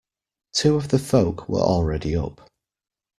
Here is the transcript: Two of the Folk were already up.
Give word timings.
Two 0.53 0.77
of 0.77 0.87
the 0.87 0.97
Folk 0.97 1.47
were 1.47 1.59
already 1.61 2.15
up. 2.15 2.49